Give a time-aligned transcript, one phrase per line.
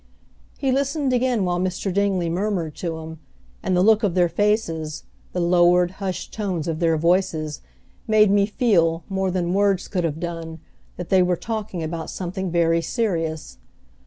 [0.57, 1.93] He listened again while Mr.
[1.93, 3.19] Dingley murmured to him,
[3.61, 7.61] and the look of their faces, the lowered, hushed tones of their voices,
[8.07, 10.59] made me feel, more than words could have done,
[10.97, 13.59] that they were talking about something very serious.